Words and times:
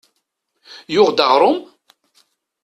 Yuɣ-d 0.93 1.19
aɣrum? 1.25 1.59